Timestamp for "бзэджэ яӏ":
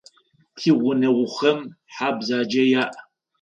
2.17-2.95